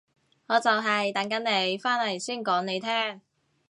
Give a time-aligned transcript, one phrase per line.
[0.47, 3.21] 我就係等緊你返嚟先講你聽